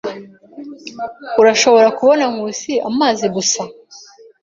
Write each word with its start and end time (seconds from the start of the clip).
Urashobora 1.41 1.87
kubona 1.97 2.23
Nkusi 2.33 2.73
amazi 2.89 3.25
gusa? 3.35 3.61